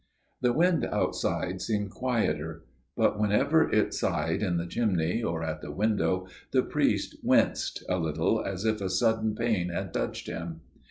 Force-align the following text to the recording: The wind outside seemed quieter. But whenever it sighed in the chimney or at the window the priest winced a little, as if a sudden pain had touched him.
The 0.41 0.51
wind 0.51 0.83
outside 0.83 1.61
seemed 1.61 1.91
quieter. 1.91 2.63
But 2.97 3.19
whenever 3.19 3.69
it 3.71 3.93
sighed 3.93 4.41
in 4.41 4.57
the 4.57 4.65
chimney 4.65 5.21
or 5.21 5.43
at 5.43 5.61
the 5.61 5.69
window 5.69 6.25
the 6.49 6.63
priest 6.63 7.17
winced 7.21 7.83
a 7.87 7.97
little, 7.99 8.43
as 8.43 8.65
if 8.65 8.81
a 8.81 8.89
sudden 8.89 9.35
pain 9.35 9.69
had 9.69 9.93
touched 9.93 10.25
him. 10.25 10.61